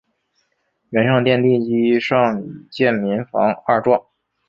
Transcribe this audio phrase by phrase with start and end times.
[0.89, 4.03] 原上殿地基上已建民房二幢。